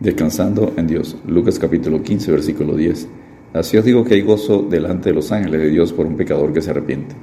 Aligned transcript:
Descansando 0.00 0.72
en 0.78 0.86
Dios. 0.86 1.14
Lucas 1.26 1.58
capítulo 1.58 2.02
15, 2.02 2.32
versículo 2.32 2.74
10. 2.74 3.06
Así 3.52 3.76
os 3.76 3.84
digo 3.84 4.02
que 4.02 4.14
hay 4.14 4.22
gozo 4.22 4.62
delante 4.62 5.10
de 5.10 5.14
los 5.14 5.30
ángeles 5.30 5.60
de 5.60 5.68
Dios 5.68 5.92
por 5.92 6.06
un 6.06 6.16
pecador 6.16 6.54
que 6.54 6.62
se 6.62 6.70
arrepiente. 6.70 7.14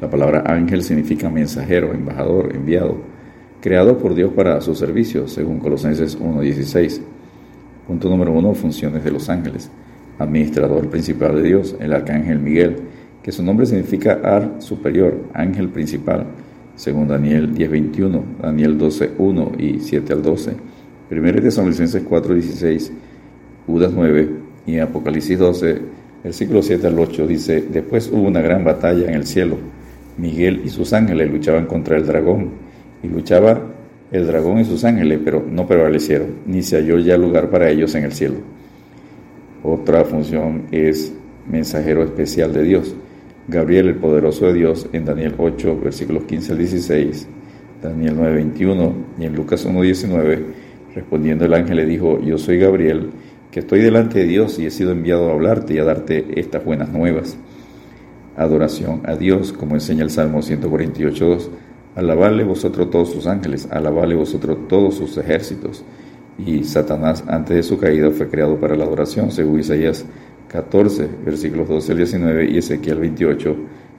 La 0.00 0.10
palabra 0.10 0.42
ángel 0.44 0.82
significa 0.82 1.30
mensajero, 1.30 1.94
embajador, 1.94 2.56
enviado, 2.56 2.96
creado 3.60 3.98
por 3.98 4.16
Dios 4.16 4.32
para 4.32 4.60
su 4.60 4.74
servicio, 4.74 5.28
según 5.28 5.60
Colosenses 5.60 6.18
1.16. 6.18 7.02
Punto 7.86 8.10
número 8.10 8.32
uno, 8.32 8.52
funciones 8.52 9.04
de 9.04 9.12
los 9.12 9.28
ángeles. 9.28 9.70
Administrador 10.18 10.88
principal 10.88 11.36
de 11.36 11.42
Dios, 11.42 11.76
el 11.78 11.92
arcángel 11.92 12.40
Miguel, 12.40 12.78
que 13.22 13.30
su 13.30 13.44
nombre 13.44 13.64
significa 13.64 14.18
ar 14.24 14.56
superior, 14.58 15.22
ángel 15.34 15.68
principal, 15.68 16.26
según 16.74 17.06
Daniel 17.06 17.54
10.21, 17.54 18.22
Daniel 18.42 18.76
12.1 18.76 19.60
y 19.60 19.78
7 19.78 20.12
al 20.12 20.22
12. 20.22 20.77
1 21.10 21.40
Tesalonicenses 21.40 22.04
4:16, 22.04 22.90
Judas 23.66 23.92
9 23.94 24.28
y 24.66 24.78
Apocalipsis 24.78 25.38
12, 25.38 25.78
versículo 26.22 26.62
7 26.62 26.86
al 26.86 26.98
8 26.98 27.26
dice, 27.26 27.64
después 27.70 28.10
hubo 28.12 28.28
una 28.28 28.42
gran 28.42 28.64
batalla 28.64 29.08
en 29.08 29.14
el 29.14 29.26
cielo. 29.26 29.56
Miguel 30.18 30.62
y 30.64 30.68
sus 30.68 30.92
ángeles 30.92 31.30
luchaban 31.30 31.66
contra 31.66 31.96
el 31.96 32.06
dragón 32.06 32.50
y 33.02 33.08
luchaba 33.08 33.62
el 34.10 34.26
dragón 34.26 34.58
y 34.58 34.64
sus 34.64 34.84
ángeles, 34.84 35.20
pero 35.24 35.44
no 35.48 35.66
prevalecieron, 35.66 36.28
ni 36.46 36.62
se 36.62 36.76
halló 36.76 36.98
ya 36.98 37.16
lugar 37.16 37.50
para 37.50 37.70
ellos 37.70 37.94
en 37.94 38.04
el 38.04 38.12
cielo. 38.12 38.36
Otra 39.62 40.04
función 40.04 40.64
es 40.70 41.12
mensajero 41.50 42.02
especial 42.02 42.52
de 42.52 42.62
Dios. 42.62 42.94
Gabriel, 43.48 43.88
el 43.88 43.94
poderoso 43.94 44.46
de 44.46 44.54
Dios, 44.54 44.88
en 44.92 45.04
Daniel 45.06 45.34
8, 45.38 45.80
versículos 45.82 46.24
15 46.24 46.52
al 46.52 46.58
16, 46.58 47.28
Daniel 47.82 48.14
9, 48.16 48.34
21 48.34 48.92
y 49.20 49.24
en 49.24 49.34
Lucas 49.34 49.64
1, 49.64 49.80
19 49.80 50.57
Respondiendo 50.94 51.44
el 51.44 51.54
ángel 51.54 51.76
le 51.76 51.86
dijo, 51.86 52.20
yo 52.20 52.38
soy 52.38 52.58
Gabriel, 52.58 53.10
que 53.50 53.60
estoy 53.60 53.80
delante 53.80 54.20
de 54.20 54.26
Dios 54.26 54.58
y 54.58 54.66
he 54.66 54.70
sido 54.70 54.92
enviado 54.92 55.28
a 55.28 55.32
hablarte 55.32 55.74
y 55.74 55.78
a 55.78 55.84
darte 55.84 56.40
estas 56.40 56.64
buenas 56.64 56.90
nuevas. 56.90 57.36
Adoración 58.36 59.02
a 59.04 59.16
Dios, 59.16 59.52
como 59.52 59.74
enseña 59.74 60.04
el 60.04 60.10
Salmo 60.10 60.40
148.2. 60.40 61.48
Alabadle 61.96 62.44
vosotros 62.44 62.90
todos 62.90 63.10
sus 63.10 63.26
ángeles, 63.26 63.68
alabadle 63.70 64.14
vosotros 64.14 64.68
todos 64.68 64.94
sus 64.94 65.16
ejércitos. 65.16 65.84
Y 66.38 66.62
Satanás 66.62 67.24
antes 67.26 67.56
de 67.56 67.62
su 67.64 67.78
caída 67.78 68.10
fue 68.12 68.28
creado 68.28 68.60
para 68.60 68.76
la 68.76 68.84
adoración, 68.84 69.32
según 69.32 69.58
Isaías 69.58 70.06
14, 70.48 71.08
versículos 71.24 71.68
12 71.68 71.92
al 71.92 71.98
19 71.98 72.50
y 72.50 72.58
Ezequiel 72.58 73.00
28, 73.00 73.56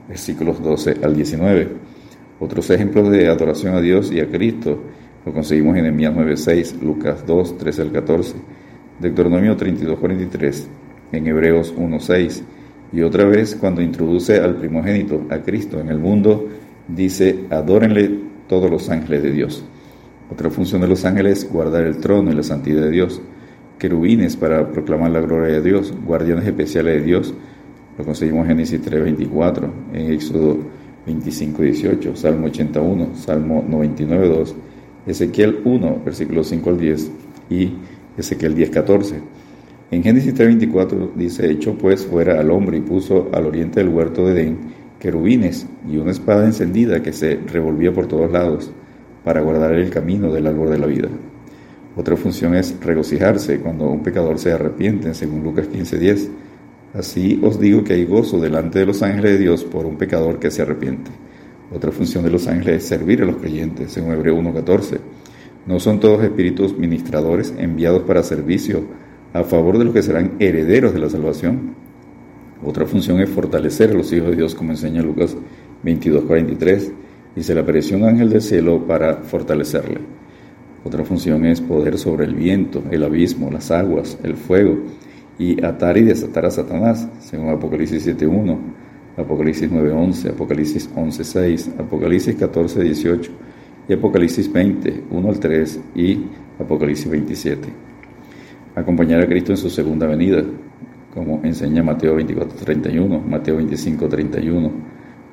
versículos 0.08 0.62
12 0.62 0.96
al 1.02 1.14
19. 1.14 1.68
Otros 2.40 2.70
ejemplos 2.70 3.10
de 3.10 3.28
adoración 3.28 3.74
a 3.74 3.80
Dios 3.82 4.10
y 4.10 4.20
a 4.20 4.28
Cristo 4.28 4.80
lo 5.24 5.32
conseguimos 5.32 5.76
en 5.76 5.86
Emias 5.86 6.14
9.6, 6.14 6.80
Lucas 6.80 7.26
2, 7.26 7.58
13 7.58 7.82
al 7.82 7.92
14, 7.92 8.34
Deuteronomio 8.98 9.56
32, 9.56 9.98
43, 9.98 10.68
en 11.12 11.26
Hebreos 11.26 11.74
1.6. 11.76 12.42
Y 12.92 13.02
otra 13.02 13.24
vez, 13.24 13.54
cuando 13.54 13.82
introduce 13.82 14.40
al 14.40 14.56
primogénito, 14.56 15.26
a 15.30 15.38
Cristo, 15.38 15.78
en 15.78 15.90
el 15.90 15.98
mundo, 15.98 16.48
dice, 16.88 17.44
adórenle 17.50 18.18
todos 18.48 18.70
los 18.70 18.88
ángeles 18.88 19.22
de 19.22 19.30
Dios. 19.30 19.64
Otra 20.32 20.48
función 20.48 20.80
de 20.80 20.88
los 20.88 21.04
ángeles 21.04 21.44
es 21.44 21.52
guardar 21.52 21.84
el 21.84 21.98
trono 21.98 22.32
y 22.32 22.34
la 22.34 22.42
santidad 22.42 22.82
de 22.82 22.90
Dios. 22.90 23.20
Querubines 23.78 24.36
para 24.36 24.70
proclamar 24.70 25.10
la 25.10 25.20
gloria 25.20 25.54
de 25.54 25.62
Dios. 25.62 25.92
Guardianes 26.04 26.46
especiales 26.46 26.94
de 26.94 27.02
Dios. 27.02 27.34
Lo 27.98 28.04
conseguimos 28.04 28.42
en 28.44 28.56
Génesis 28.56 28.80
3.24, 28.82 29.70
en 29.92 30.12
Éxodo 30.12 30.56
25.18, 31.06 32.14
Salmo 32.14 32.46
81, 32.46 33.16
Salmo 33.16 33.64
99.2 33.68 34.54
Ezequiel 35.06 35.60
1, 35.64 36.02
versículos 36.04 36.48
5 36.48 36.70
al 36.70 36.78
10 36.78 37.10
y 37.50 37.72
Ezequiel 38.16 38.54
10, 38.54 38.70
14. 38.70 39.14
En 39.90 40.02
Génesis 40.04 40.34
3:24 40.34 41.14
dice, 41.16 41.50
echó 41.50 41.74
pues 41.76 42.06
fuera 42.06 42.38
al 42.38 42.50
hombre 42.50 42.78
y 42.78 42.80
puso 42.80 43.28
al 43.32 43.46
oriente 43.46 43.80
del 43.80 43.88
huerto 43.88 44.24
de 44.26 44.32
Edén 44.32 44.58
querubines 45.00 45.66
y 45.90 45.96
una 45.96 46.12
espada 46.12 46.44
encendida 46.44 47.02
que 47.02 47.12
se 47.12 47.36
revolvía 47.36 47.92
por 47.92 48.06
todos 48.06 48.30
lados 48.30 48.70
para 49.24 49.40
guardar 49.40 49.72
el 49.72 49.90
camino 49.90 50.32
del 50.32 50.46
árbol 50.46 50.70
de 50.70 50.78
la 50.78 50.86
vida. 50.86 51.08
Otra 51.96 52.16
función 52.16 52.54
es 52.54 52.76
regocijarse 52.80 53.58
cuando 53.58 53.88
un 53.88 54.02
pecador 54.02 54.38
se 54.38 54.52
arrepiente, 54.52 55.12
según 55.14 55.42
Lucas 55.42 55.68
15:10. 55.68 56.28
Así 56.94 57.40
os 57.42 57.58
digo 57.58 57.82
que 57.82 57.94
hay 57.94 58.04
gozo 58.04 58.40
delante 58.40 58.80
de 58.80 58.86
los 58.86 59.02
ángeles 59.02 59.32
de 59.32 59.38
Dios 59.38 59.64
por 59.64 59.86
un 59.86 59.96
pecador 59.96 60.38
que 60.38 60.50
se 60.50 60.62
arrepiente. 60.62 61.10
Otra 61.72 61.92
función 61.92 62.24
de 62.24 62.30
los 62.30 62.48
ángeles 62.48 62.82
es 62.82 62.88
servir 62.88 63.22
a 63.22 63.26
los 63.26 63.36
creyentes, 63.36 63.92
según 63.92 64.12
Hebreo 64.12 64.36
1.14. 64.36 64.98
No 65.66 65.78
son 65.78 66.00
todos 66.00 66.22
espíritus 66.24 66.76
ministradores 66.76 67.54
enviados 67.56 68.02
para 68.02 68.22
servicio 68.22 68.82
a 69.32 69.44
favor 69.44 69.78
de 69.78 69.84
los 69.84 69.94
que 69.94 70.02
serán 70.02 70.32
herederos 70.40 70.92
de 70.92 70.98
la 70.98 71.08
salvación. 71.08 71.74
Otra 72.64 72.86
función 72.86 73.20
es 73.20 73.30
fortalecer 73.30 73.90
a 73.90 73.94
los 73.94 74.12
hijos 74.12 74.30
de 74.30 74.36
Dios, 74.36 74.54
como 74.54 74.72
enseña 74.72 75.02
Lucas 75.02 75.36
22.43, 75.84 76.92
y 77.36 77.42
se 77.42 77.54
le 77.54 77.60
apareció 77.60 77.96
un 77.96 78.04
ángel 78.04 78.30
del 78.30 78.42
cielo 78.42 78.86
para 78.86 79.16
fortalecerle. 79.18 80.00
Otra 80.82 81.04
función 81.04 81.44
es 81.44 81.60
poder 81.60 81.98
sobre 81.98 82.24
el 82.24 82.34
viento, 82.34 82.82
el 82.90 83.04
abismo, 83.04 83.50
las 83.50 83.70
aguas, 83.70 84.18
el 84.22 84.34
fuego, 84.34 84.78
y 85.38 85.62
atar 85.64 85.96
y 85.96 86.02
desatar 86.02 86.46
a 86.46 86.50
Satanás, 86.50 87.08
según 87.20 87.48
Apocalipsis 87.48 88.06
7.1. 88.06 88.58
Apocalipsis 89.20 89.70
9:11, 89.70 90.30
Apocalipsis 90.30 90.90
11:6, 90.94 91.78
Apocalipsis 91.78 92.36
14:18 92.36 93.30
y 93.88 93.92
Apocalipsis 93.92 94.52
20, 94.52 95.04
1 95.10 95.28
al 95.28 95.38
3 95.38 95.80
y 95.94 96.18
Apocalipsis 96.58 97.10
27. 97.10 97.68
Acompañar 98.74 99.22
a 99.22 99.26
Cristo 99.26 99.52
en 99.52 99.58
su 99.58 99.68
segunda 99.68 100.06
venida, 100.06 100.42
como 101.14 101.40
enseña 101.42 101.82
Mateo 101.82 102.16
24:31, 102.16 103.20
Mateo 103.20 103.56
25:31, 103.56 104.70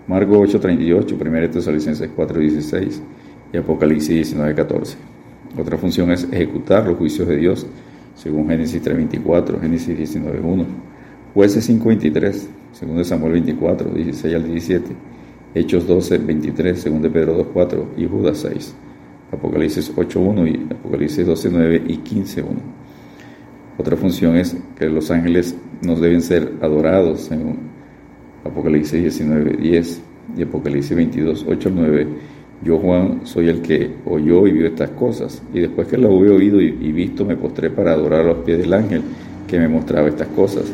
Marco 0.08 0.40
8:38, 0.40 1.16
1 1.16 1.50
Tesalonicenses 1.52 2.10
4:16 2.16 3.02
y 3.54 3.58
Apocalipsis 3.58 4.34
19:14. 4.34 4.98
Otra 5.58 5.78
función 5.78 6.12
es 6.12 6.28
ejecutar 6.32 6.86
los 6.86 6.98
juicios 6.98 7.28
de 7.28 7.38
Dios, 7.38 7.68
según 8.16 8.50
Génesis 8.50 8.82
3:24, 8.82 9.60
Génesis 9.60 9.98
19:1. 9.98 10.66
Jueces 11.34 11.70
5.23, 11.70 12.48
2 12.86 13.08
Samuel 13.08 13.34
24, 13.34 13.90
16 13.92 14.36
al 14.36 14.44
17, 14.44 14.96
Hechos 15.56 15.88
12, 15.88 16.18
23, 16.20 16.86
2 16.86 17.12
Pedro 17.12 17.54
2.4 17.54 17.86
y 17.98 18.06
Judas 18.06 18.40
6, 18.40 18.76
Apocalipsis 19.32 19.96
8.1 19.96 20.48
y 20.48 20.74
Apocalipsis 20.74 21.28
12.9 21.28 21.82
y 21.88 21.98
15.1. 21.98 22.46
Otra 23.80 23.96
función 23.96 24.36
es 24.36 24.56
que 24.78 24.88
los 24.88 25.10
ángeles 25.12 25.56
nos 25.82 26.02
deben 26.02 26.22
ser 26.22 26.54
adorados 26.62 27.32
en 27.32 27.58
Apocalipsis 28.44 29.20
19.10 29.22 29.98
y 30.38 30.44
Apocalipsis 30.44 30.96
22, 30.96 31.46
8 31.48 31.70
al 31.70 31.76
9. 31.76 32.08
Yo, 32.64 32.80
Juan, 32.80 33.22
soy 33.24 33.50
el 33.50 33.62
que 33.62 33.92
oyó 34.06 34.48
y 34.48 34.52
vio 34.52 34.68
estas 34.68 34.90
cosas, 34.92 35.44
y 35.54 35.60
después 35.60 35.88
que 35.88 35.98
lo 35.98 36.12
hube 36.12 36.30
oído 36.32 36.60
y 36.60 36.92
visto, 36.92 37.24
me 37.24 37.36
postré 37.38 37.70
para 37.70 37.94
adorar 37.94 38.22
a 38.22 38.30
los 38.30 38.38
pies 38.40 38.58
del 38.58 38.74
ángel 38.74 39.04
que 39.48 39.60
me 39.60 39.68
mostraba 39.68 40.08
estas 40.08 40.28
cosas. 40.30 40.72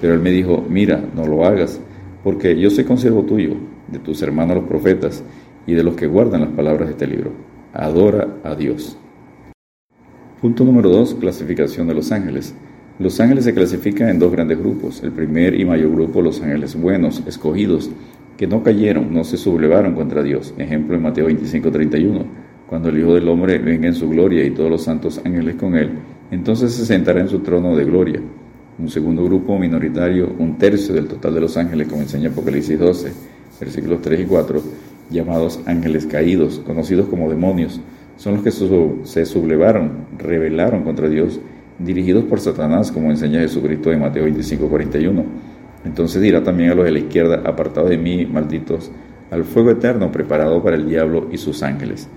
Pero 0.00 0.14
él 0.14 0.20
me 0.20 0.30
dijo, 0.30 0.64
mira, 0.68 1.02
no 1.14 1.26
lo 1.26 1.44
hagas, 1.44 1.80
porque 2.22 2.58
yo 2.58 2.70
soy 2.70 2.84
consiervo 2.84 3.22
tuyo, 3.22 3.54
de 3.88 3.98
tus 3.98 4.20
hermanos 4.22 4.56
los 4.56 4.66
profetas 4.66 5.22
y 5.66 5.74
de 5.74 5.82
los 5.82 5.96
que 5.96 6.06
guardan 6.06 6.42
las 6.42 6.50
palabras 6.50 6.88
de 6.88 6.92
este 6.92 7.06
libro. 7.06 7.32
Adora 7.72 8.28
a 8.44 8.54
Dios. 8.54 8.96
Punto 10.40 10.64
número 10.64 10.90
2. 10.90 11.14
Clasificación 11.14 11.86
de 11.86 11.94
los 11.94 12.12
ángeles. 12.12 12.54
Los 12.98 13.20
ángeles 13.20 13.44
se 13.44 13.54
clasifican 13.54 14.08
en 14.08 14.18
dos 14.18 14.32
grandes 14.32 14.58
grupos. 14.58 15.02
El 15.02 15.12
primer 15.12 15.58
y 15.58 15.64
mayor 15.64 15.92
grupo, 15.92 16.22
los 16.22 16.40
ángeles 16.42 16.80
buenos, 16.80 17.22
escogidos, 17.26 17.90
que 18.36 18.46
no 18.46 18.62
cayeron, 18.62 19.12
no 19.12 19.24
se 19.24 19.36
sublevaron 19.36 19.94
contra 19.94 20.22
Dios. 20.22 20.54
Ejemplo 20.58 20.96
en 20.96 21.02
Mateo 21.02 21.26
25:31. 21.26 22.24
Cuando 22.68 22.88
el 22.88 22.98
Hijo 22.98 23.14
del 23.14 23.28
Hombre 23.28 23.58
venga 23.58 23.88
en 23.88 23.94
su 23.94 24.08
gloria 24.08 24.44
y 24.44 24.50
todos 24.50 24.70
los 24.70 24.82
santos 24.82 25.20
ángeles 25.24 25.54
con 25.56 25.74
él, 25.76 25.90
entonces 26.30 26.72
se 26.72 26.84
sentará 26.84 27.20
en 27.20 27.28
su 27.28 27.40
trono 27.40 27.76
de 27.76 27.84
gloria 27.84 28.20
un 28.78 28.88
segundo 28.90 29.24
grupo 29.24 29.58
minoritario, 29.58 30.34
un 30.38 30.58
tercio 30.58 30.94
del 30.94 31.08
total 31.08 31.34
de 31.34 31.40
los 31.40 31.56
ángeles, 31.56 31.88
como 31.88 32.02
enseña 32.02 32.28
Apocalipsis 32.28 32.78
12, 32.78 33.12
versículos 33.60 34.02
3 34.02 34.20
y 34.20 34.24
4, 34.24 34.62
llamados 35.10 35.60
ángeles 35.66 36.06
caídos, 36.06 36.60
conocidos 36.60 37.08
como 37.08 37.30
demonios, 37.30 37.80
son 38.16 38.34
los 38.34 38.42
que 38.42 38.50
se 38.50 39.26
sublevaron, 39.26 40.06
rebelaron 40.18 40.82
contra 40.82 41.08
Dios, 41.08 41.40
dirigidos 41.78 42.24
por 42.24 42.40
Satanás, 42.40 42.90
como 42.90 43.10
enseña 43.10 43.40
Jesucristo 43.40 43.92
en 43.92 44.00
Mateo 44.00 44.24
25, 44.24 44.68
41. 44.68 45.24
Entonces 45.84 46.22
dirá 46.22 46.42
también 46.42 46.70
a 46.70 46.74
los 46.74 46.84
de 46.84 46.92
la 46.92 46.98
izquierda, 46.98 47.42
apartados 47.44 47.90
de 47.90 47.98
mí, 47.98 48.26
malditos, 48.26 48.90
al 49.30 49.44
fuego 49.44 49.70
eterno 49.70 50.10
preparado 50.10 50.62
para 50.62 50.76
el 50.76 50.88
diablo 50.88 51.28
y 51.30 51.36
sus 51.36 51.62
ángeles. 51.62 52.08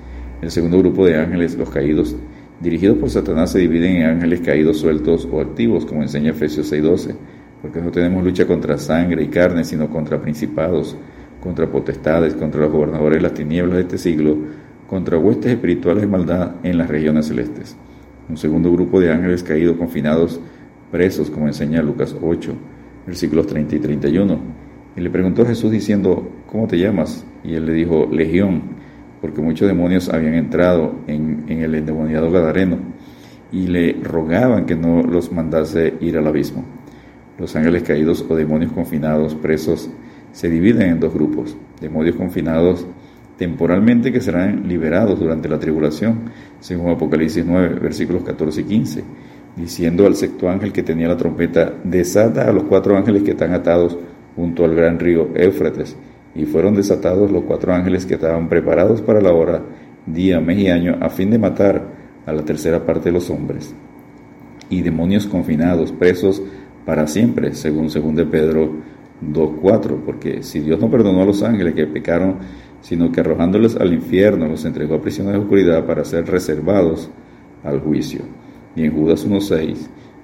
El 0.41 0.51
segundo 0.51 0.79
grupo 0.79 1.05
de 1.05 1.17
ángeles, 1.17 1.57
los 1.57 1.69
caídos, 1.69 2.15
dirigidos 2.59 2.97
por 2.97 3.09
Satanás 3.09 3.51
se 3.51 3.59
dividen 3.59 3.97
en 3.97 4.09
ángeles 4.09 4.41
caídos 4.41 4.77
sueltos 4.77 5.27
o 5.31 5.41
activos, 5.41 5.85
como 5.85 6.01
enseña 6.01 6.31
Efesios 6.31 6.71
6:12, 6.71 7.15
porque 7.61 7.81
no 7.81 7.91
tenemos 7.91 8.23
lucha 8.23 8.45
contra 8.45 8.77
sangre 8.77 9.23
y 9.23 9.27
carne, 9.27 9.63
sino 9.63 9.89
contra 9.89 10.21
principados, 10.21 10.97
contra 11.41 11.67
potestades, 11.67 12.33
contra 12.35 12.61
los 12.61 12.71
gobernadores 12.71 13.17
de 13.17 13.23
las 13.23 13.33
tinieblas 13.33 13.75
de 13.75 13.81
este 13.81 13.97
siglo, 13.97 14.37
contra 14.87 15.17
huestes 15.17 15.51
espirituales 15.51 16.01
de 16.01 16.07
maldad 16.07 16.55
en 16.63 16.77
las 16.77 16.89
regiones 16.89 17.27
celestes. 17.27 17.77
Un 18.27 18.37
segundo 18.37 18.71
grupo 18.71 18.99
de 18.99 19.11
ángeles 19.11 19.43
caídos 19.43 19.77
confinados, 19.77 20.39
presos, 20.91 21.29
como 21.29 21.47
enseña 21.47 21.81
Lucas 21.81 22.15
8, 22.21 22.53
versículos 23.05 23.47
30 23.47 23.75
y 23.75 23.79
31. 23.79 24.39
Y 24.95 25.01
le 25.01 25.09
preguntó 25.09 25.43
a 25.43 25.45
Jesús 25.45 25.71
diciendo, 25.71 26.29
¿cómo 26.47 26.67
te 26.67 26.77
llamas? 26.77 27.25
Y 27.43 27.55
él 27.55 27.65
le 27.65 27.73
dijo, 27.73 28.07
Legión, 28.11 28.78
porque 29.21 29.41
muchos 29.41 29.67
demonios 29.67 30.09
habían 30.09 30.33
entrado 30.33 30.95
en, 31.07 31.45
el 31.49 31.75
endemoniado 31.75 32.31
Gadareno 32.31 32.77
y 33.51 33.67
le 33.67 33.93
rogaban 33.93 34.65
que 34.65 34.75
no 34.75 35.03
los 35.03 35.31
mandase 35.31 35.95
ir 35.99 36.17
al 36.17 36.27
abismo. 36.27 36.63
Los 37.37 37.55
ángeles 37.55 37.83
caídos 37.83 38.25
o 38.29 38.35
demonios 38.35 38.71
confinados, 38.71 39.35
presos, 39.35 39.89
se 40.31 40.49
dividen 40.49 40.89
en 40.89 40.99
dos 40.99 41.13
grupos. 41.13 41.57
Demonios 41.81 42.15
confinados 42.15 42.85
temporalmente 43.37 44.11
que 44.11 44.19
serán 44.19 44.67
liberados 44.67 45.19
durante 45.19 45.47
la 45.47 45.59
tribulación, 45.59 46.23
según 46.59 46.91
Apocalipsis 46.91 47.45
9, 47.45 47.79
versículos 47.79 48.23
14 48.23 48.61
y 48.61 48.63
15, 48.65 49.03
diciendo 49.55 50.05
al 50.05 50.15
sexto 50.15 50.49
ángel 50.49 50.73
que 50.73 50.83
tenía 50.83 51.07
la 51.07 51.15
trompeta, 51.15 51.73
desata 51.83 52.49
a 52.49 52.51
los 52.51 52.63
cuatro 52.63 52.97
ángeles 52.97 53.23
que 53.23 53.31
están 53.31 53.53
atados 53.53 53.97
junto 54.35 54.65
al 54.65 54.75
gran 54.75 54.99
río 54.99 55.29
Éufrates, 55.35 55.95
y 56.35 56.45
fueron 56.45 56.75
desatados 56.75 57.31
los 57.31 57.43
cuatro 57.43 57.73
ángeles 57.73 58.05
que 58.05 58.15
estaban 58.15 58.49
preparados 58.49 59.01
para 59.01 59.21
la 59.21 59.33
hora, 59.33 59.61
día, 60.05 60.39
mes 60.39 60.59
y 60.59 60.67
año, 60.69 60.97
a 61.01 61.09
fin 61.09 61.29
de 61.31 61.39
matar 61.39 61.83
a 62.25 62.33
la 62.33 62.43
tercera 62.43 62.85
parte 62.85 63.05
de 63.05 63.13
los 63.13 63.29
hombres. 63.29 63.73
Y 64.69 64.81
demonios 64.81 65.25
confinados, 65.25 65.91
presos 65.91 66.41
para 66.85 67.07
siempre, 67.07 67.53
según 67.53 67.87
2 67.87 68.27
Pedro 68.29 68.71
2.4, 69.21 69.97
porque 70.05 70.43
si 70.43 70.59
Dios 70.59 70.79
no 70.79 70.89
perdonó 70.89 71.23
a 71.23 71.25
los 71.25 71.43
ángeles 71.43 71.73
que 71.73 71.87
pecaron, 71.87 72.35
sino 72.81 73.11
que 73.11 73.19
arrojándoles 73.21 73.75
al 73.75 73.93
infierno 73.93 74.47
los 74.47 74.63
entregó 74.65 74.95
a 74.95 75.01
prisión 75.01 75.27
de 75.27 75.37
oscuridad 75.37 75.85
para 75.85 76.05
ser 76.05 76.25
reservados 76.25 77.09
al 77.63 77.79
juicio. 77.79 78.21
Y 78.75 78.85
en 78.85 78.93
Judas 78.93 79.27
1.6, 79.27 79.75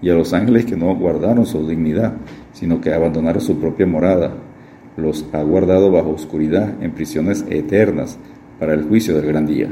y 0.02 0.10
a 0.10 0.14
los 0.14 0.34
ángeles 0.34 0.66
que 0.66 0.76
no 0.76 0.96
guardaron 0.96 1.46
su 1.46 1.68
dignidad, 1.68 2.14
sino 2.54 2.80
que 2.80 2.94
abandonaron 2.94 3.42
su 3.42 3.60
propia 3.60 3.86
morada, 3.86 4.34
los 4.98 5.26
ha 5.34 5.42
guardado 5.42 5.92
bajo 5.92 6.12
oscuridad 6.12 6.82
en 6.82 6.92
prisiones 6.92 7.46
eternas 7.50 8.18
para 8.60 8.74
el 8.74 8.84
juicio 8.84 9.16
del 9.16 9.26
gran 9.28 9.46
día. 9.46 9.70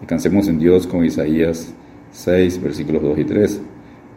Descansemos 0.00 0.48
en 0.48 0.58
Dios 0.58 0.86
con 0.86 1.04
Isaías 1.04 1.74
6, 2.12 2.62
versículos 2.62 3.02
2 3.02 3.18
y 3.18 3.24
3. 3.24 3.60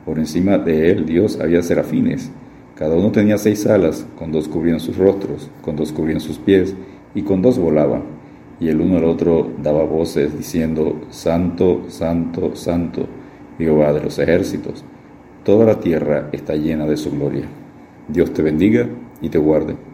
Por 0.05 0.19
encima 0.19 0.57
de 0.57 0.91
él 0.91 1.05
Dios 1.05 1.39
había 1.39 1.61
serafines 1.61 2.31
cada 2.79 2.95
uno 2.95 3.11
tenía 3.11 3.37
seis 3.37 3.67
alas, 3.67 4.07
con 4.17 4.31
dos 4.31 4.47
cubrían 4.47 4.79
sus 4.79 4.95
rostros, 4.95 5.51
con 5.61 5.75
dos 5.75 5.91
cubrían 5.91 6.21
sus 6.21 6.37
pies, 6.37 6.73
y 7.13 7.23
con 7.23 7.41
dos 7.41 7.59
volaban. 7.59 8.03
Y 8.61 8.69
el 8.69 8.79
uno 8.79 8.95
al 8.95 9.03
otro 9.03 9.51
daba 9.61 9.83
voces 9.83 10.37
diciendo, 10.37 11.01
Santo, 11.09 11.83
Santo, 11.89 12.55
Santo, 12.55 13.05
Jehová 13.57 13.91
de 13.91 14.03
los 14.03 14.17
ejércitos. 14.17 14.85
Toda 15.43 15.65
la 15.65 15.81
tierra 15.81 16.29
está 16.31 16.55
llena 16.55 16.85
de 16.85 16.95
su 16.95 17.11
gloria. 17.11 17.43
Dios 18.07 18.31
te 18.31 18.43
bendiga 18.43 18.87
y 19.21 19.27
te 19.27 19.39
guarde. 19.39 19.88